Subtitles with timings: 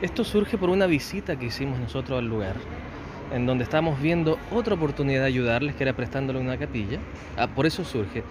[0.00, 2.54] Esto surge por una visita que hicimos nosotros al lugar,
[3.34, 7.00] en donde estamos viendo otra oportunidad de ayudarles, que era prestándole una capilla.
[7.36, 8.22] Ah, por eso surge.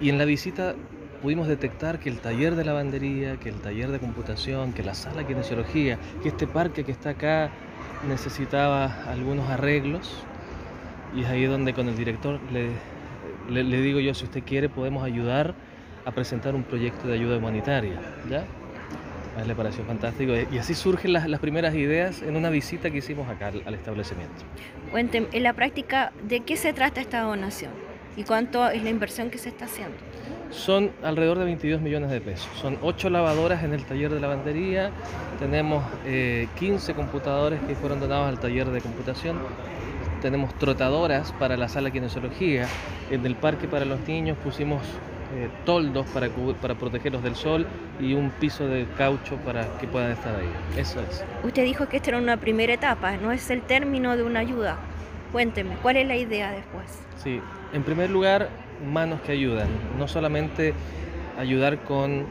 [0.00, 0.76] Y en la visita
[1.20, 5.18] pudimos detectar que el taller de lavandería, que el taller de computación, que la sala
[5.18, 7.50] de kinesiología, que este parque que está acá
[8.08, 10.22] necesitaba algunos arreglos.
[11.12, 12.70] Y es ahí donde con el director le,
[13.50, 15.56] le, le digo yo, si usted quiere, podemos ayudar
[16.04, 18.00] a presentar un proyecto de ayuda humanitaria.
[18.30, 18.44] ¿ya?
[19.38, 20.32] A él le pareció fantástico.
[20.50, 23.74] Y así surgen las, las primeras ideas en una visita que hicimos acá al, al
[23.74, 24.34] establecimiento.
[24.90, 27.70] Cuénteme, en la práctica, ¿de qué se trata esta donación?
[28.16, 29.96] ¿Y cuánto es la inversión que se está haciendo?
[30.50, 32.48] Son alrededor de 22 millones de pesos.
[32.60, 34.90] Son 8 lavadoras en el taller de lavandería,
[35.38, 39.38] tenemos eh, 15 computadores que fueron donados al taller de computación,
[40.20, 42.66] tenemos trotadoras para la sala de kinesiología,
[43.10, 44.82] en el parque para los niños pusimos
[45.34, 46.28] eh, toldos para,
[46.60, 47.66] para protegerlos del sol
[48.00, 50.50] y un piso de caucho para que puedan estar ahí.
[50.76, 51.24] Eso es.
[51.44, 54.78] Usted dijo que esta era una primera etapa, no es el término de una ayuda.
[55.32, 56.86] Cuénteme, ¿cuál es la idea después?
[57.22, 57.40] Sí,
[57.72, 58.48] en primer lugar,
[58.90, 60.72] manos que ayudan, no solamente
[61.38, 62.26] ayudar con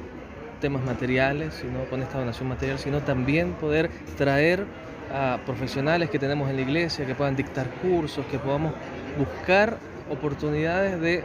[0.60, 4.66] temas materiales, sino con esta donación material, sino también poder traer
[5.14, 8.74] a profesionales que tenemos en la iglesia, que puedan dictar cursos, que podamos
[9.18, 9.78] buscar
[10.10, 11.24] oportunidades de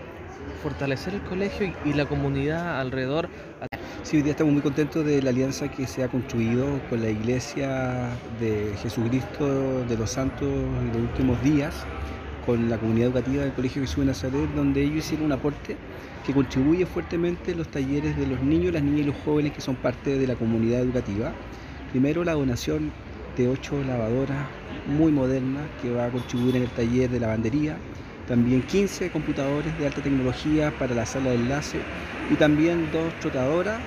[0.63, 3.29] fortalecer el colegio y, la comunidad alrededor.
[4.03, 7.09] Sí, hoy día estamos muy contentos de la alianza que se ha construido con la
[7.09, 8.09] Iglesia
[8.41, 11.75] de Jesucristo de los Santos en los últimos días,
[12.45, 15.77] con la comunidad educativa del Colegio Jesús de Nazaret, donde ellos hicieron un aporte
[16.27, 19.61] que contribuye fuertemente en los talleres de los niños, las niñas y los jóvenes que
[19.61, 21.33] son parte de la comunidad educativa.
[21.91, 22.93] Primero, la donación
[23.37, 24.47] de ocho lavadoras
[24.87, 27.77] muy modernas que va a contribuir en el taller de lavandería,
[28.27, 31.79] también 15 computadores de alta tecnología para la sala de enlace
[32.31, 33.81] y también dos trotadoras,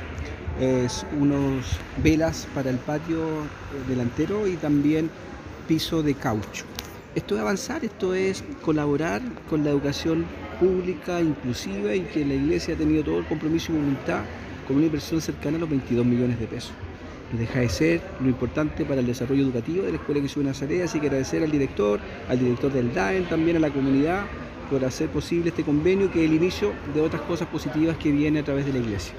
[0.60, 1.66] es unos
[2.02, 3.44] velas para el patio eh,
[3.88, 5.10] delantero y también
[5.68, 6.66] piso de caucho.
[7.14, 10.26] Esto es avanzar, esto es colaborar con la educación
[10.60, 14.22] pública inclusiva y que la iglesia ha tenido todo el compromiso y voluntad
[14.68, 16.74] con una inversión cercana a los 22 millones de pesos.
[17.38, 20.84] Deja de ser lo importante para el desarrollo educativo de la Escuela Jesús de Nazaret,
[20.84, 24.26] así que agradecer al director, al director del DAEN, también a la comunidad
[24.70, 28.40] por hacer posible este convenio que es el inicio de otras cosas positivas que viene
[28.40, 29.14] a través de la iglesia.